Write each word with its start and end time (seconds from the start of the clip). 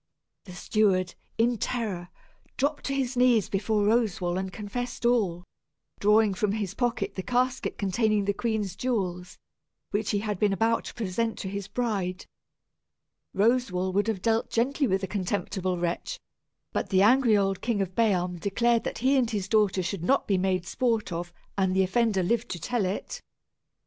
The 0.45 0.53
steward, 0.55 1.13
in 1.37 1.59
terror, 1.59 2.09
dropped 2.57 2.89
upon 2.89 2.97
his 2.99 3.15
knees 3.15 3.49
before 3.49 3.83
Roswal 3.85 4.35
and 4.39 4.51
confessed 4.51 5.05
all, 5.05 5.43
drawing 5.99 6.33
from 6.33 6.53
his 6.53 6.73
pocket 6.73 7.13
the 7.13 7.21
casket 7.21 7.77
containing 7.77 8.25
the 8.25 8.33
queen's 8.33 8.75
jewels, 8.75 9.37
which 9.91 10.09
he 10.09 10.17
had 10.17 10.39
been 10.39 10.53
about 10.53 10.85
to 10.85 10.95
present 10.95 11.37
to 11.37 11.49
his 11.49 11.67
bride. 11.67 12.25
Roswal 13.35 13.93
would 13.93 14.07
have 14.07 14.23
dealt 14.23 14.49
gently 14.49 14.87
with 14.87 15.01
the 15.01 15.07
contemptible 15.07 15.77
wretch, 15.77 16.19
but 16.73 16.89
the 16.89 17.03
angry 17.03 17.37
old 17.37 17.61
King 17.61 17.79
of 17.79 17.93
Bealm 17.93 18.39
declared 18.39 18.83
that 18.85 18.97
he 19.05 19.17
and 19.17 19.29
his 19.29 19.47
daughter 19.47 19.83
should 19.83 20.03
not 20.03 20.27
be 20.27 20.39
made 20.39 20.65
sport 20.65 21.11
of, 21.11 21.31
and 21.59 21.75
the 21.75 21.83
offender 21.83 22.23
live 22.23 22.47
to 22.47 22.59
tell 22.59 22.85
it. 22.85 23.21